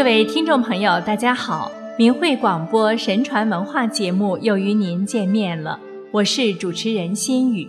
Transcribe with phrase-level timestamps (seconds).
[0.00, 1.70] 各位听众朋友，大家好！
[1.98, 5.78] 明慧广播神传文化节目又与您见面了，
[6.10, 7.68] 我是主持人心雨。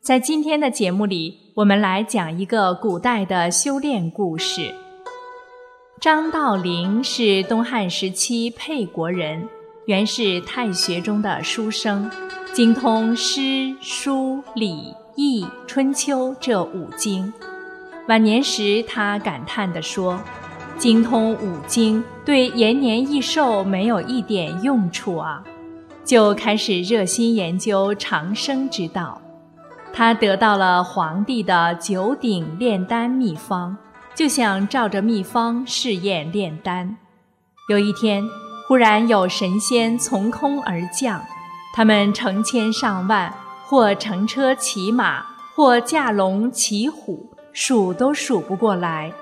[0.00, 4.72] 在今天的节目里，我们来讲一个古代的修炼故事。
[6.00, 9.48] 张道陵是东汉时期沛国人，
[9.86, 12.08] 原是太学中的书生，
[12.52, 17.32] 精通诗、书、礼、易、春秋这五经。
[18.06, 20.20] 晚年时，他感叹地说。
[20.78, 25.42] 精通五经，对延年益寿没有一点用处啊！
[26.04, 29.20] 就开始热心研究长生之道。
[29.92, 33.76] 他得到了皇帝的九鼎炼丹秘方，
[34.14, 36.96] 就想照着秘方试验炼丹。
[37.70, 38.22] 有一天，
[38.68, 41.22] 忽然有神仙从空而降，
[41.74, 43.32] 他们成千上万，
[43.64, 49.12] 或乘车骑马，或驾龙骑虎，数都数不过来。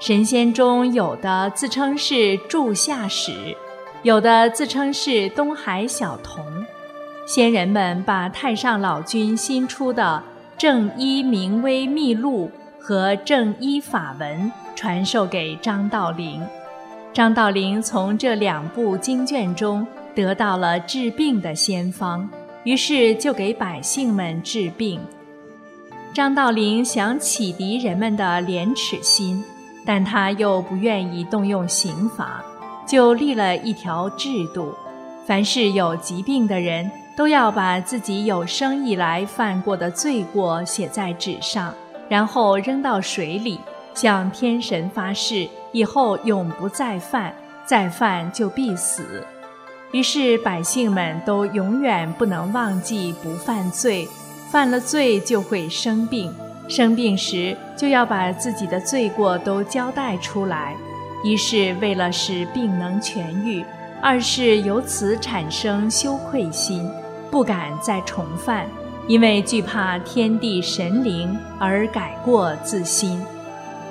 [0.00, 3.32] 神仙中有的自称是柱下使，
[4.04, 6.44] 有的自称是东海小童。
[7.26, 10.22] 仙人们把太上老君新出的
[10.60, 12.48] 《正一明威秘录》
[12.82, 16.46] 和《正一法文》传授给张道陵。
[17.12, 22.30] 张道陵从这两部经卷中得到了治病的仙方，
[22.62, 25.00] 于是就给百姓们治病。
[26.14, 29.42] 张道陵想启迪人们的廉耻心。
[29.88, 32.44] 但他又不愿意动用刑罚，
[32.86, 34.74] 就立了一条制度：
[35.24, 41.72] 凡是有疾病的人，都要把自己有生以来犯过的罪过写在纸上，
[42.06, 43.58] 然后扔到水里，
[43.94, 49.26] 向天神发誓，以后永不再犯，再犯就必死。
[49.92, 54.06] 于是百姓们都永远不能忘记不犯罪，
[54.50, 56.30] 犯了罪就会生病。
[56.68, 60.76] 生病时就要把自己的罪过都交代出来，
[61.24, 63.64] 一是为了使病能痊愈，
[64.02, 66.88] 二是由此产生羞愧心，
[67.30, 68.66] 不敢再重犯，
[69.06, 73.18] 因为惧怕天地神灵而改过自新。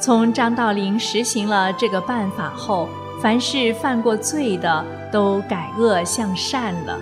[0.00, 2.88] 从张道陵实行了这个办法后，
[3.20, 6.98] 凡是犯过罪的都改恶向善了。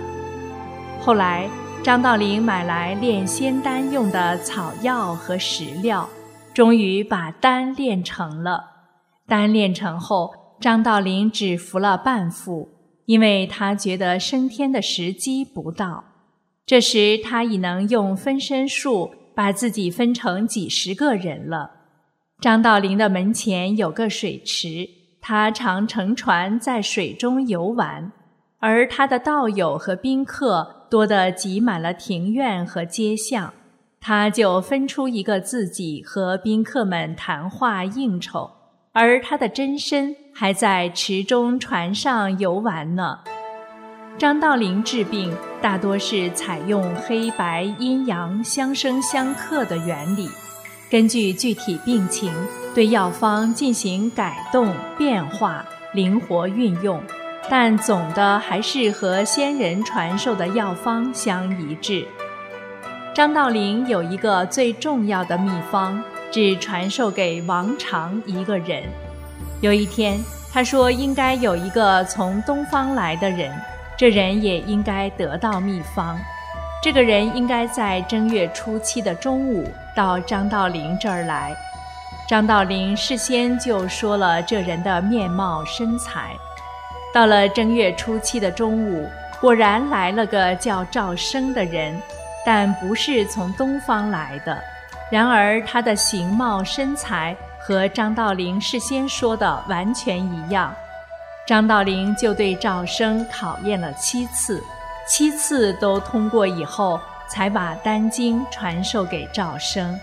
[0.99, 1.49] 后来。
[1.83, 6.07] 张道陵买来炼仙丹用的草药和石料，
[6.53, 8.63] 终于把丹炼成了。
[9.27, 12.69] 丹炼成后，张道陵只服了半副，
[13.05, 16.03] 因为他觉得升天的时机不到。
[16.67, 21.71] 这时他已能用分身术把自己分成几十个人了。
[22.39, 24.87] 张道陵的门前有个水池，
[25.19, 28.11] 他常乘船在水中游玩，
[28.61, 30.77] 而他的道友和宾客。
[30.91, 33.53] 多得挤满了庭院和街巷，
[34.01, 38.51] 他就分出一个自己和宾客们谈话应酬，
[38.91, 43.19] 而他的真身还在池中船上游玩呢。
[44.17, 50.27] 张道陵治病大多是采用黑白阴阳相生相克的原理，
[50.89, 52.33] 根据具体病情
[52.75, 57.01] 对药方进行改动变化，灵活运用。
[57.49, 62.07] 但总的还是和先人传授的药方相一致。
[63.13, 68.83] 张道陵有一个最重要的秘方，只传授给王常一个人。
[69.59, 70.17] 有一天，
[70.53, 73.51] 他说应该有一个从东方来的人，
[73.97, 76.17] 这人也应该得到秘方。
[76.81, 81.53] 这个人应该在正月初七的中午到张道陵这儿来。
[82.29, 86.33] 张道陵事先就说了这人的面貌身材。
[87.13, 92.01] 到了正月初七的中午，果然来了个叫赵生的人，
[92.45, 94.57] 但不是从东方来的。
[95.11, 100.73] 然而他的形貌身材和张道陵事先说的完全一样。
[101.45, 104.63] 张道陵就对赵生考验了七次，
[105.05, 109.99] 七次都通过以后，才把丹经传授给赵生。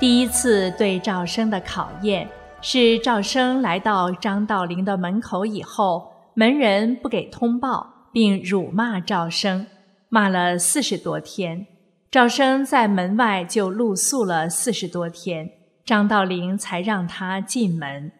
[0.00, 2.26] 第一次对赵生的考验。
[2.66, 9.66] 是赵生来到张道陵的门口以后，门人不给通报，并辱骂赵生，
[10.08, 11.66] 骂了四十多天。
[12.10, 15.50] 赵生在门外就露宿了四十多天，
[15.84, 18.10] 张道陵才让他进门。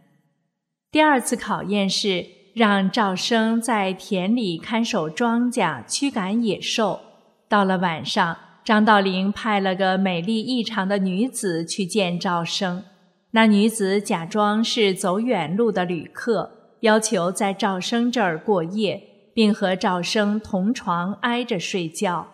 [0.93, 7.01] 第二次考验是让赵生在田里看守庄稼，驱赶野兽。
[7.49, 12.85] 到了晚上，张道陵派了个美丽异常的女子去见赵生。
[13.35, 16.53] 那女子假装是走远路的旅客，
[16.83, 19.03] 要求在赵生这儿过夜，
[19.35, 22.29] 并和赵生同床挨着睡觉。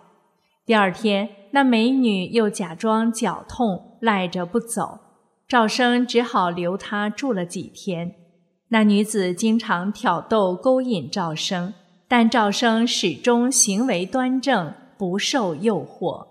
[0.67, 5.00] 第二天，那美女又假装脚痛，赖着不走，
[5.49, 8.14] 赵生只好留她住了几天。
[8.69, 11.73] 那女子经常挑逗勾引赵生，
[12.06, 16.26] 但赵生始终行为端正，不受诱惑。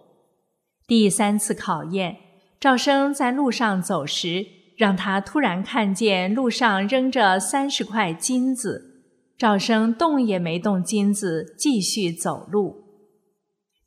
[0.85, 2.17] 第三次考验，
[2.59, 4.45] 赵生在路上走时，
[4.79, 9.03] 让他突然看见路上扔着三十块金子，
[9.37, 12.85] 赵生动也没动金子，继续走路。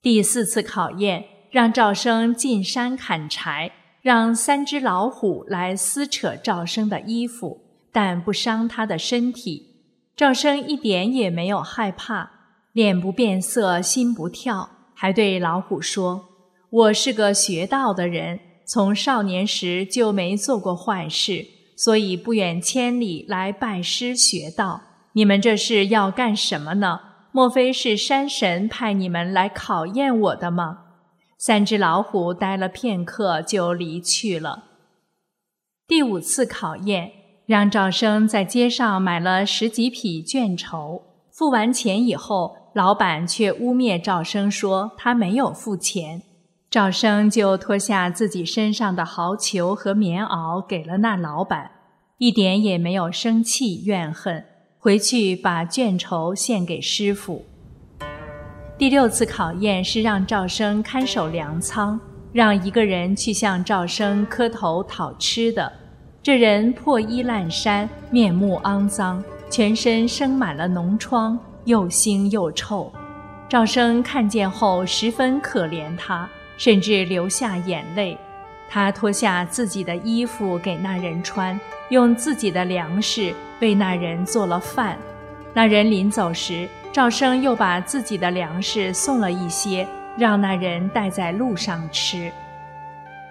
[0.03, 3.73] 第四次考验，让赵生进山砍柴，
[4.03, 7.63] 让三只老虎来撕扯赵生的衣服。
[7.91, 9.69] 但不伤他的身体，
[10.15, 12.33] 赵生一点也没有害怕，
[12.73, 16.29] 脸不变色，心不跳，还对老虎说
[16.69, 24.83] ：“我是个学道的人，从少年时就没做过坏事，所以不远千里来拜师学道。
[25.15, 27.01] 你们这是要干什么呢？
[27.33, 30.79] 莫非是山神派你们来考验我的吗？”
[31.39, 34.65] 三只老虎待了片刻，就离去了。
[35.87, 37.13] 第五次考验。
[37.45, 46.23] 让赵生在街上买了十几匹绢绸，付完钱以后，老板却污蔑赵生说他没有付钱。
[46.73, 51.71] 赵生就脱下自己身上的豪裘和棉袄给了那老板，
[52.17, 54.43] 一点也没有生气怨恨，
[54.79, 57.45] 回去把卷轴献给师傅。
[58.79, 62.01] 第六次考验是让赵生看守粮仓，
[62.33, 65.71] 让一个人去向赵生磕头讨吃的。
[66.23, 72.91] 这人破衣烂衫，面目肮脏，全身生满了脓疮，又腥又臭。
[73.47, 76.27] 赵生看见后十分可怜他，
[76.63, 78.17] 甚至流下眼泪。
[78.71, 84.97] 他脱下自己的衣服给那人穿，用自己的粮食为那人做了饭。
[85.53, 89.85] 那人临走时，赵生又把自己的粮食送了一些，
[90.17, 92.31] 让那人带在路上吃。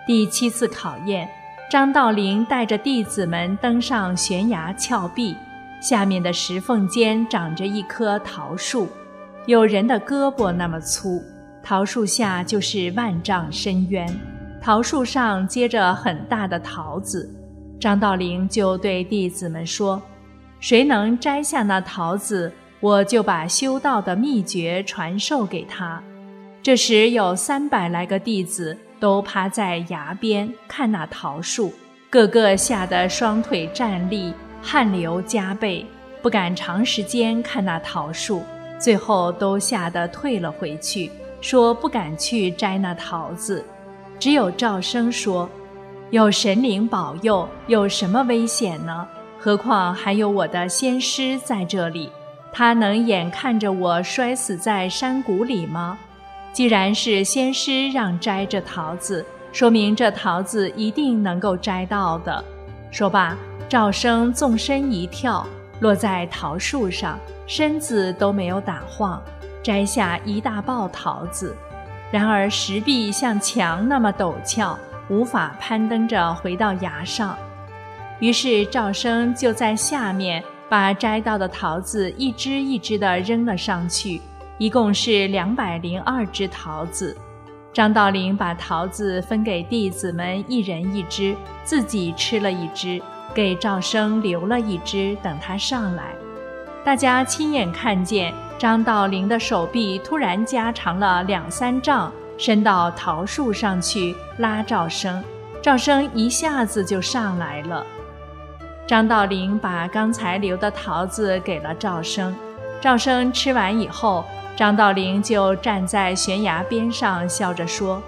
[0.06, 1.26] 第七次考验。
[1.70, 5.38] 张道陵带着弟子们登上悬崖峭壁，
[5.80, 8.90] 下面的石缝间长着一棵桃树，
[9.46, 11.24] 有人的胳膊那么粗。
[11.64, 14.08] 桃树下就是万丈深渊，
[14.62, 17.30] 桃树上结着很大的桃子。
[17.80, 20.02] 张道陵就对弟子们说
[20.60, 26.02] ：“谁能摘下那桃子，我就把修道的秘诀传授给他。”
[26.64, 28.78] 这时有三百来个弟子。
[29.02, 31.74] 都趴在崖边看那桃树，
[32.08, 34.32] 个个吓得双腿站立，
[34.62, 35.84] 汗流浃背，
[36.22, 38.44] 不敢长时间看那桃树，
[38.78, 41.10] 最后都吓得退了回去，
[41.42, 43.66] 说不敢去摘那桃子。
[44.20, 45.50] 只有赵生说
[46.12, 49.08] ：“有神灵保佑，有什么危险呢？
[49.40, 52.10] 何况还有我的仙师在这里，
[52.54, 55.98] 他能眼看着我摔死在山谷里吗？”
[56.54, 62.44] 既然是仙师让摘这桃子，说明这桃子一定能够摘到的。
[62.92, 63.38] 说罢，
[63.70, 65.48] 赵生纵身一跳，
[65.80, 67.18] 落在桃树上，
[67.48, 69.22] 身子都没有打晃，
[69.64, 71.56] 摘下一大抱桃子。
[72.12, 74.78] 然而石壁像墙那么陡峭，
[75.10, 77.38] 无法攀登着回到崖上。
[78.20, 84.22] 于是赵生就在下面把摘到的桃子一只一只地扔了上去。
[84.58, 87.18] 一共是两百零二只桃子，
[87.74, 93.02] 张道陵把桃子分给弟子们一人一只，自己吃了一只，
[93.34, 96.14] 给赵生留了一只，等他上来。
[96.84, 105.24] 大家亲眼看见张道陵的手臂突然加长了两三丈，伸到桃树上去拉赵生，
[105.62, 107.86] 赵生一下子就上来了。
[108.88, 112.36] 张道陵把刚才留的桃子给了赵生，
[112.82, 114.26] 赵生吃完以后。
[114.54, 118.02] 张道陵就站在悬崖边上，笑着说：“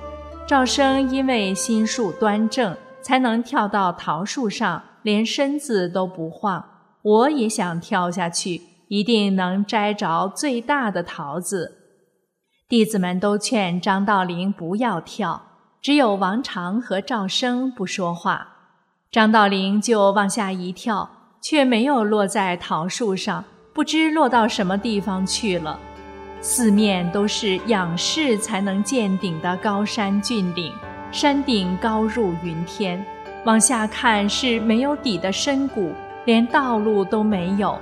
[0.45, 6.63] 赵生因为心术端正，才能跳到桃树上，连身子都不晃。
[7.03, 11.77] 我也想跳下去，一定能摘着最大的桃子。”
[12.67, 15.43] 弟子们都劝张道陵不要跳，
[15.81, 18.47] 只有王常和赵生不说话。
[19.11, 21.07] 张道陵就往下一跳，
[21.39, 23.43] 却没有落在桃树上，
[23.73, 25.77] 不知落到什么地方去了。
[26.41, 30.73] 四面都是仰视才能见顶的高山峻岭，
[31.11, 33.05] 山顶高入云天，
[33.45, 35.91] 往下看是没有底的深谷，
[36.25, 37.77] 连道路都没有。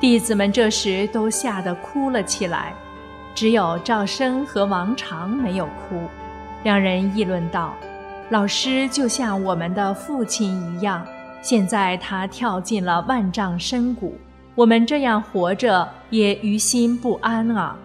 [0.00, 2.74] 弟子们这时都吓得哭了起来，
[3.34, 6.02] 只有赵生和王常没有哭。
[6.64, 7.74] 两人议论道
[8.30, 11.06] ：“老师就像我们的父亲一样，
[11.40, 14.18] 现在他跳进了万丈深谷，
[14.54, 17.76] 我们这样活着也于心不安啊。”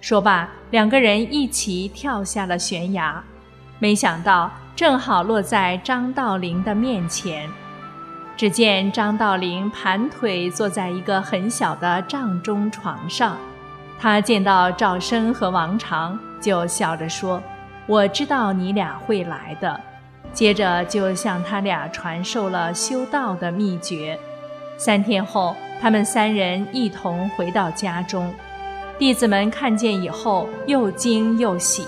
[0.00, 3.22] 说罢，两个人一起跳下了悬崖，
[3.78, 7.48] 没想到正好落在张道陵的面前。
[8.40, 13.36] 只见张道陵盘腿坐在一个很小的帐中床上，
[13.98, 17.42] 他见到赵生和王常，就笑着说
[17.86, 19.78] ：“我知道你俩会来的。”
[20.32, 24.18] 接着就向他俩传授了修道的秘诀。
[24.78, 28.32] 三天后，他们三人一同回到家中，
[28.98, 31.86] 弟子们看见以后又惊又喜。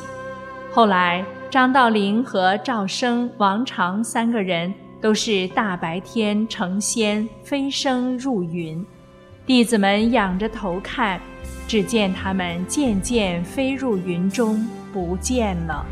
[0.70, 4.74] 后来，张道陵和赵生、王常三个人。
[5.02, 8.82] 都是大白天成仙飞升入云，
[9.44, 11.20] 弟子们仰着头看，
[11.66, 15.84] 只见他们渐渐飞入云中不见了。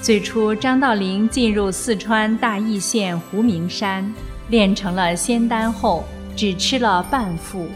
[0.00, 4.10] 最初，张道陵进入四川大邑县胡明山，
[4.48, 6.02] 练成了仙丹后，
[6.34, 7.68] 只吃了半副，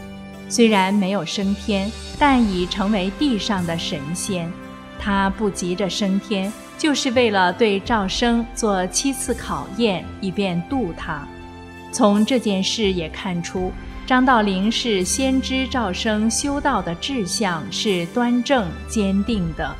[0.49, 4.51] 虽然没有升天，但已成为地上的神仙。
[4.97, 6.51] 他不急着升天。
[6.81, 11.23] 就是为了对赵生做七次考验，以便度他。
[11.91, 13.71] 从这件事也看出，
[14.07, 19.75] 张道陵是先知赵生修道的志向是端正坚定的。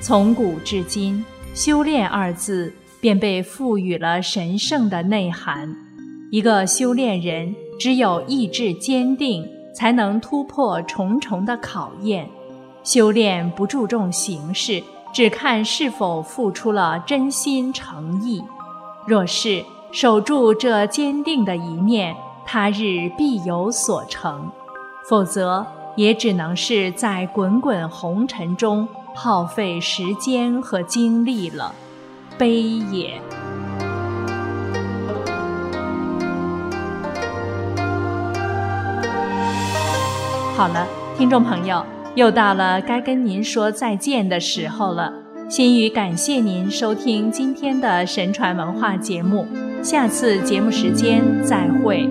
[0.00, 1.24] 从古至今
[1.54, 5.72] ，“修炼”二字便被赋予了神圣的内涵。
[6.32, 12.28] 一个修炼人，只有意志坚定，才能突破重重的考验。
[12.82, 14.82] 修炼不注重形式。
[15.12, 18.44] 只看是否付出了真心诚意，
[19.06, 22.14] 若是守住这坚定的一面，
[22.46, 24.50] 他日必有所成；
[25.08, 31.74] 否则，也只能是在滚滚红尘中耗费时间和精力了，
[32.38, 33.20] 悲也。
[40.56, 40.86] 好了，
[41.18, 41.84] 听众朋友。
[42.14, 45.12] 又到了该跟您说再见的时候了，
[45.48, 49.46] 心语感谢您收听今天的神传文化节目，
[49.82, 52.08] 下次节目时间再会。